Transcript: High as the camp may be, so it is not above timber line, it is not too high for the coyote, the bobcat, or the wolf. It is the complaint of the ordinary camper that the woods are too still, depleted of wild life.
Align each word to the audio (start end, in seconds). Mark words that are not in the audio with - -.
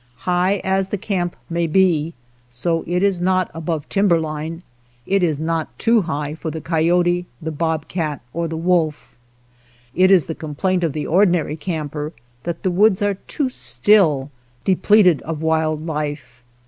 High 0.25 0.61
as 0.63 0.87
the 0.87 0.97
camp 0.97 1.35
may 1.47 1.67
be, 1.67 2.15
so 2.49 2.83
it 2.87 3.03
is 3.03 3.21
not 3.21 3.51
above 3.53 3.87
timber 3.87 4.19
line, 4.19 4.63
it 5.05 5.21
is 5.21 5.37
not 5.37 5.77
too 5.77 6.01
high 6.01 6.33
for 6.33 6.49
the 6.49 6.59
coyote, 6.59 7.27
the 7.39 7.51
bobcat, 7.51 8.19
or 8.33 8.47
the 8.47 8.57
wolf. 8.57 9.15
It 9.93 10.09
is 10.09 10.25
the 10.25 10.33
complaint 10.33 10.83
of 10.83 10.93
the 10.93 11.05
ordinary 11.05 11.55
camper 11.55 12.13
that 12.45 12.63
the 12.63 12.71
woods 12.71 13.03
are 13.03 13.13
too 13.13 13.47
still, 13.49 14.31
depleted 14.65 15.21
of 15.21 15.43
wild 15.43 15.85
life. 15.85 16.41